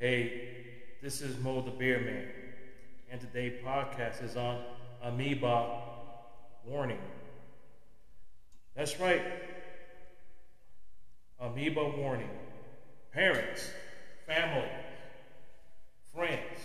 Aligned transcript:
Hey, 0.00 0.40
this 1.02 1.20
is 1.20 1.36
Mo 1.40 1.60
the 1.60 1.70
Beer 1.70 2.00
Man, 2.00 2.24
and 3.10 3.20
today's 3.20 3.62
podcast 3.62 4.24
is 4.24 4.34
on 4.34 4.62
amoeba 5.02 5.78
warning. 6.64 7.02
That's 8.74 8.98
right, 8.98 9.20
amoeba 11.38 11.86
warning. 11.98 12.30
Parents, 13.12 13.68
family, 14.26 14.70
friends. 16.14 16.58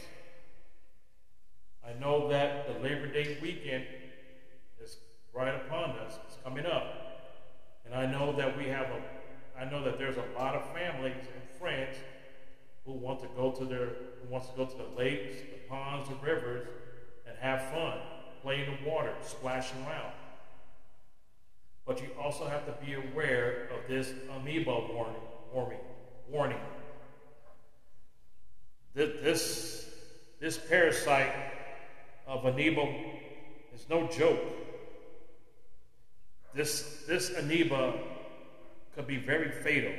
I 1.86 1.92
know 2.00 2.30
that 2.30 2.74
the 2.74 2.80
Labor 2.80 3.08
Day 3.08 3.38
weekend 3.42 3.84
is 4.82 4.96
right 5.34 5.56
upon 5.56 5.90
us. 5.90 6.18
It's 6.26 6.38
coming 6.42 6.66
up. 6.66 6.86
And 7.84 7.94
I 7.94 8.06
know 8.06 8.34
that 8.38 8.58
we 8.58 8.70
have 8.70 8.86
a 8.86 9.02
I 9.60 9.70
know 9.70 9.84
that 9.84 9.98
there's 9.98 10.16
a 10.16 10.40
lot 10.40 10.56
of 10.56 10.64
families 10.74 11.18
and 11.18 11.60
friends 11.60 11.98
who 12.86 12.94
want 12.94 13.20
to 13.22 13.28
go 13.36 13.52
to 13.52 13.66
their 13.66 13.88
who 14.22 14.30
wants 14.30 14.48
to 14.50 14.56
go 14.56 14.66
to 14.66 14.78
the 14.78 14.98
lakes, 14.98 15.38
the 15.42 15.68
ponds, 15.68 16.10
the 16.10 16.16
rivers, 16.16 16.68
and 17.28 17.38
have 17.40 17.70
fun, 17.72 17.98
play 18.42 18.64
in 18.64 18.70
the 18.72 18.90
water, 18.90 19.12
splash 19.24 19.72
around. 19.86 20.14
But 21.86 22.02
you 22.02 22.10
also 22.20 22.48
have 22.48 22.66
to 22.66 22.86
be 22.86 22.94
aware 22.94 23.70
of 23.74 23.88
this 23.88 24.12
amoeba 24.36 24.88
warning. 24.94 25.22
Warning. 25.54 25.80
warning. 26.30 26.58
This, 28.96 29.90
this 30.40 30.58
parasite 30.58 31.34
of 32.28 32.46
amoeba 32.46 32.94
is 33.74 33.86
no 33.90 34.08
joke. 34.08 34.40
This, 36.54 37.04
this 37.08 37.36
amoeba 37.38 37.94
could 38.96 39.06
be 39.06 39.18
very 39.18 39.52
fatal. 39.52 39.92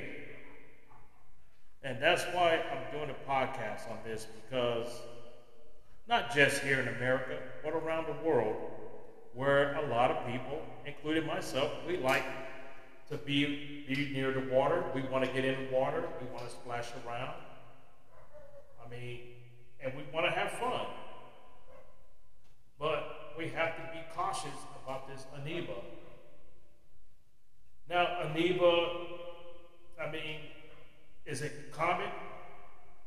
And 1.87 2.03
that's 2.03 2.25
why 2.35 2.61
I'm 2.73 2.99
doing 2.99 3.11
a 3.11 3.31
podcast 3.31 3.89
on 3.89 3.99
this 4.05 4.27
because 4.43 4.89
not 6.09 6.35
just 6.35 6.61
here 6.63 6.81
in 6.81 6.89
America, 6.89 7.39
but 7.63 7.75
around 7.75 8.07
the 8.09 8.29
world, 8.29 8.57
where 9.35 9.77
a 9.77 9.87
lot 9.87 10.11
of 10.11 10.27
people, 10.27 10.61
including 10.85 11.25
myself, 11.29 11.71
we 11.87 11.97
like 11.99 12.25
to 13.09 13.17
be, 13.19 13.85
be 13.87 14.11
near 14.13 14.33
the 14.33 14.53
water. 14.53 14.83
We 14.97 15.03
want 15.03 15.27
to 15.27 15.31
get 15.31 15.45
in 15.45 15.67
the 15.67 15.73
water. 15.73 16.03
We 16.21 16.27
want 16.35 16.45
to 16.49 16.51
splash 16.51 16.89
around. 17.07 17.37
I 18.85 18.91
mean, 18.91 19.21
and 19.81 19.95
we 19.95 20.03
want 20.13 20.27
to 20.27 20.33
have 20.33 20.51
fun. 20.59 20.87
But 22.81 23.35
we 23.39 23.47
have 23.51 23.77
to 23.77 23.83
be 23.93 24.01
cautious 24.13 24.59
about 24.83 25.07
this 25.07 25.25
amoeba. 25.37 25.75
Now, 27.89 28.23
amoeba, 28.23 29.06
is 31.37 31.43
it 31.43 31.71
common? 31.71 32.09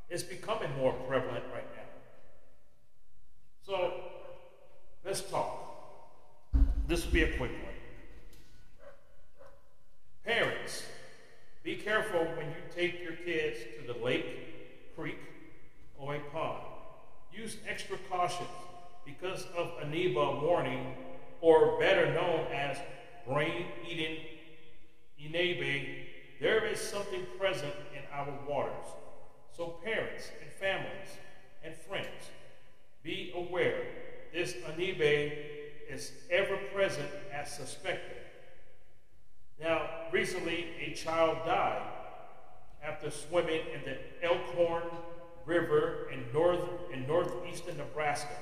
It's 0.08 0.22
becoming 0.22 0.70
more 0.78 0.94
prevalent 1.08 1.44
right 1.52 1.66
now. 1.76 1.90
So, 3.66 3.94
let's 5.04 5.22
talk. 5.22 5.58
This 6.88 7.06
will 7.06 7.12
be 7.12 7.24
a 7.24 7.38
quick 7.38 7.50
one. 7.50 7.74
Parents, 10.24 10.84
be 11.64 11.76
careful 11.78 12.20
when 12.38 12.46
you 12.50 12.62
take 12.76 13.02
your 13.02 13.14
kids 13.14 13.58
to 13.80 13.92
the 13.92 14.00
lake, 14.00 14.96
creek, 14.96 15.18
or 15.98 16.14
a 16.14 16.20
pond. 16.32 16.62
Use 17.34 17.58
extra 17.68 17.98
caution 18.12 18.46
because 19.08 19.48
of 19.58 19.72
amoeba 19.82 20.40
warning, 20.46 20.94
or 21.42 21.80
better 21.80 22.14
known 22.14 22.46
as 22.54 22.78
brain 23.28 23.66
eating 23.90 24.18
Inebe, 25.20 26.06
there 26.40 26.66
is 26.66 26.80
something 26.80 27.26
present 27.40 27.74
our 28.20 28.34
waters. 28.48 28.88
So, 29.56 29.80
parents 29.84 30.30
and 30.42 30.52
families 30.52 31.10
and 31.64 31.76
friends, 31.76 32.30
be 33.04 33.32
aware 33.36 33.84
this 34.34 34.54
Anibe 34.54 35.34
is 35.90 36.12
ever 36.30 36.58
present 36.74 37.10
as 37.34 37.52
suspected. 37.52 38.18
Now, 39.60 39.90
recently 40.12 40.68
a 40.80 40.94
child 40.94 41.40
died 41.46 41.82
after 42.84 43.10
swimming 43.12 43.62
in 43.74 43.82
the 43.84 43.98
Elkhorn 44.26 44.84
River 45.46 46.10
in, 46.14 46.24
north, 46.34 46.62
in 46.94 47.08
northeastern 47.08 47.78
Nebraska. 47.78 48.36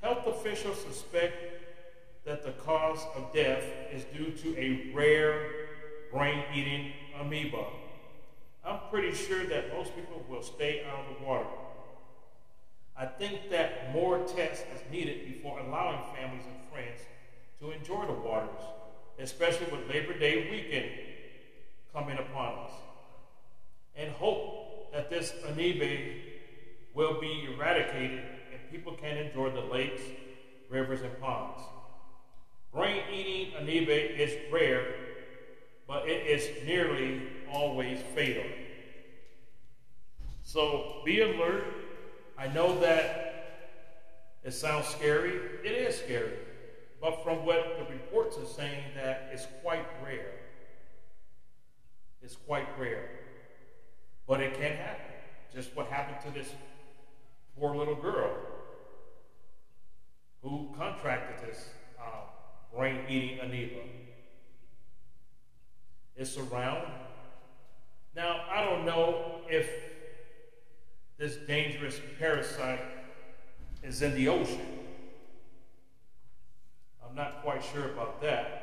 Health 0.00 0.26
officials 0.26 0.80
suspect 0.80 1.34
that 2.24 2.44
the 2.44 2.52
cause 2.52 3.04
of 3.16 3.32
death 3.32 3.64
is 3.92 4.04
due 4.16 4.30
to 4.30 4.58
a 4.58 4.92
rare 4.94 5.50
brain 6.12 6.42
eating 6.54 6.92
amoeba. 7.18 7.64
Pretty 8.94 9.12
sure 9.12 9.44
that 9.46 9.74
most 9.74 9.92
people 9.96 10.24
will 10.28 10.40
stay 10.40 10.84
out 10.88 11.00
of 11.00 11.18
the 11.18 11.26
water. 11.26 11.48
I 12.96 13.06
think 13.06 13.50
that 13.50 13.92
more 13.92 14.20
tests 14.20 14.64
is 14.72 14.80
needed 14.88 15.26
before 15.26 15.58
allowing 15.58 15.98
families 16.14 16.44
and 16.46 16.72
friends 16.72 17.00
to 17.58 17.72
enjoy 17.72 18.06
the 18.06 18.12
waters, 18.12 18.62
especially 19.18 19.66
with 19.72 19.88
Labor 19.88 20.16
Day 20.16 20.48
weekend 20.48 20.92
coming 21.92 22.18
upon 22.18 22.66
us. 22.66 22.70
And 23.96 24.12
hope 24.12 24.92
that 24.92 25.10
this 25.10 25.32
amoeba 25.48 26.20
will 26.94 27.20
be 27.20 27.48
eradicated 27.52 28.22
and 28.52 28.70
people 28.70 28.92
can 28.92 29.16
enjoy 29.16 29.50
the 29.50 29.72
lakes, 29.72 30.02
rivers, 30.70 31.02
and 31.02 31.20
ponds. 31.20 31.60
Brain 32.72 33.02
eating 33.12 33.54
amoeba 33.56 34.22
is 34.22 34.36
rare, 34.52 34.86
but 35.88 36.08
it 36.08 36.28
is 36.28 36.64
nearly 36.64 37.22
always 37.50 37.98
fatal. 38.14 38.44
So 40.44 41.00
be 41.04 41.22
alert. 41.22 41.64
I 42.38 42.48
know 42.48 42.78
that 42.80 43.34
it 44.44 44.52
sounds 44.52 44.86
scary. 44.86 45.40
It 45.64 45.72
is 45.72 45.98
scary. 45.98 46.38
But 47.00 47.24
from 47.24 47.44
what 47.44 47.78
the 47.78 47.92
reports 47.92 48.36
are 48.38 48.46
saying 48.46 48.84
that 48.94 49.30
it's 49.32 49.46
quite 49.62 49.86
rare. 50.04 50.32
It's 52.22 52.36
quite 52.36 52.68
rare. 52.78 53.08
But 54.28 54.40
it 54.40 54.54
can 54.54 54.76
happen. 54.76 55.12
Just 55.52 55.74
what 55.74 55.86
happened 55.86 56.18
to 56.24 56.38
this 56.38 56.52
poor 57.58 57.74
little 57.74 57.94
girl 57.94 58.30
who 60.42 60.68
contracted 60.76 61.48
this 61.48 61.70
uh, 61.98 62.76
brain 62.76 63.00
eating 63.08 63.40
amoeba. 63.40 63.80
It's 66.16 66.36
around. 66.36 66.86
Now, 68.14 68.44
I 68.50 68.64
don't 68.64 68.84
know 68.84 69.40
if 69.48 69.93
this 71.24 71.36
dangerous 71.36 71.98
parasite 72.18 72.84
is 73.82 74.02
in 74.02 74.14
the 74.14 74.28
ocean. 74.28 74.60
I'm 77.02 77.14
not 77.14 77.40
quite 77.42 77.64
sure 77.64 77.86
about 77.86 78.20
that. 78.20 78.60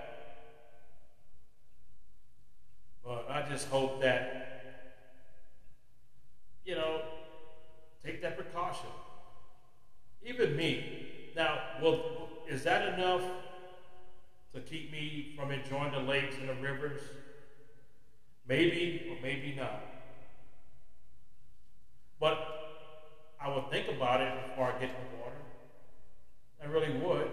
But 3.04 3.26
I 3.32 3.50
just 3.50 3.68
hope 3.70 4.00
that, 4.04 4.94
you 6.64 6.76
know, 6.76 7.02
take 8.06 8.22
that 8.22 8.38
precaution. 8.38 8.90
Even 10.24 10.56
me. 10.56 11.32
Now, 11.36 11.58
well, 11.82 12.30
is 12.48 12.62
that 12.62 12.94
enough 12.94 13.24
to 14.54 14.60
keep 14.60 14.92
me 14.92 15.34
from 15.36 15.50
enjoying 15.50 15.94
the 15.94 16.00
lakes 16.00 16.36
and 16.36 16.48
the 16.48 16.62
rivers? 16.62 17.02
Maybe 18.48 19.08
or 19.10 19.20
maybe 19.24 19.56
not. 19.58 19.82
But 22.22 22.38
I 23.42 23.54
would 23.54 23.72
think 23.72 23.88
about 23.90 24.22
it 24.22 24.32
before 24.50 24.66
I 24.68 24.74
get 24.74 24.90
in 24.90 24.96
the 25.12 25.24
water. 25.24 25.36
I 26.64 26.68
really 26.68 26.94
would. 27.00 27.32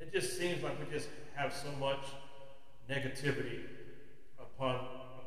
It 0.00 0.12
just 0.12 0.36
seems 0.36 0.64
like 0.64 0.78
we 0.80 0.92
just 0.92 1.08
have 1.36 1.54
so 1.54 1.70
much 1.78 2.00
negativity 2.90 3.60
upon 4.38 4.80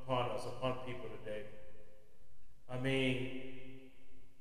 upon 0.04 0.30
us, 0.32 0.44
upon 0.46 0.74
people 0.86 1.06
today. 1.24 1.44
I 2.70 2.78
mean, 2.78 3.42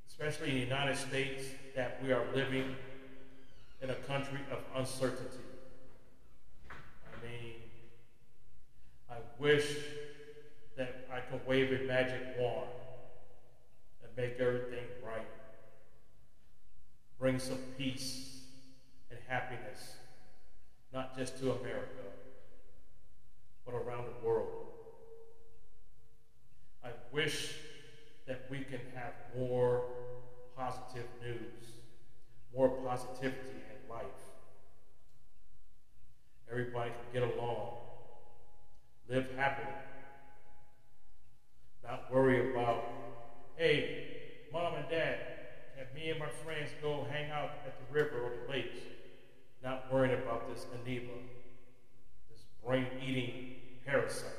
especially 0.09 0.49
in 0.49 0.55
the 0.57 0.61
United 0.63 0.97
States, 0.97 1.45
that 1.77 2.01
we 2.03 2.13
are 2.13 2.25
living 2.35 2.75
in 3.81 3.91
a 3.91 3.95
country 3.95 4.41
of 4.51 4.59
uncertainty. 4.75 5.39
I 6.69 7.25
mean, 7.25 7.55
I 9.09 9.17
wish 9.39 9.77
that 10.77 11.07
I 11.13 11.21
could 11.21 11.47
wave 11.47 11.71
a 11.71 11.85
magic 11.85 12.21
wand 12.39 12.67
and 12.81 12.84
make 14.17 14.39
everything 14.39 14.85
right, 15.05 15.27
bring 17.19 17.39
some 17.39 17.59
peace 17.77 18.39
and 19.11 19.19
happiness, 19.29 19.97
not 20.93 21.17
just 21.17 21.39
to 21.39 21.53
America, 21.53 22.05
but 23.65 23.75
around 23.75 24.05
the 24.07 24.27
world. 24.27 24.49
I 26.85 26.91
wish 27.13 27.55
that 28.27 28.47
we 28.51 28.59
can 28.59 28.81
have 28.95 29.13
more 29.37 29.83
positive 30.57 31.07
news, 31.23 31.73
more 32.55 32.69
positivity 32.69 33.39
in 33.49 33.91
life. 33.91 34.05
Everybody 36.51 36.91
can 36.91 37.21
get 37.21 37.37
along, 37.37 37.79
live 39.09 39.27
happily, 39.37 39.73
not 41.83 42.13
worry 42.13 42.53
about, 42.53 42.85
hey, 43.57 44.05
mom 44.53 44.75
and 44.75 44.89
dad, 44.89 45.19
can 45.77 45.87
me 45.95 46.11
and 46.11 46.19
my 46.19 46.29
friends 46.45 46.71
go 46.81 47.07
hang 47.11 47.31
out 47.31 47.51
at 47.67 47.75
the 47.77 47.95
river 47.95 48.21
or 48.23 48.31
the 48.31 48.53
lakes? 48.53 48.79
Not 49.63 49.93
worrying 49.93 50.15
about 50.23 50.49
this 50.55 50.67
amoeba, 50.75 51.13
this 52.31 52.45
brain 52.65 52.87
eating 53.05 53.57
parasite. 53.85 54.31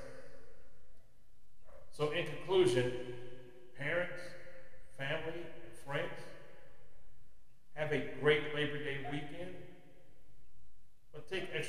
So, 1.91 2.11
in 2.11 2.25
conclusion, 2.25 2.91
parents, 3.77 4.19
family, 4.97 5.33
and 5.35 5.77
friends, 5.85 6.11
have 7.73 7.91
a 7.91 8.09
great 8.21 8.55
Labor 8.55 8.77
Day 8.77 8.97
weekend, 9.11 9.55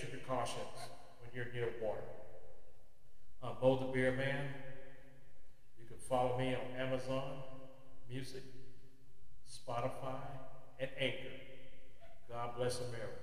precautions 0.07 0.79
when 1.21 1.31
you're 1.35 1.53
near 1.53 1.73
water. 1.83 2.01
Uh, 3.43 3.49
I'm 3.49 3.55
Mo 3.61 3.79
the 3.79 3.93
Beer 3.93 4.13
Man. 4.13 4.49
You 5.79 5.87
can 5.87 5.99
follow 5.99 6.39
me 6.39 6.55
on 6.55 6.81
Amazon 6.81 7.43
Music, 8.09 8.43
Spotify, 9.49 10.21
and 10.79 10.91
Anchor. 10.99 11.35
God 12.29 12.57
bless 12.57 12.79
America. 12.81 13.16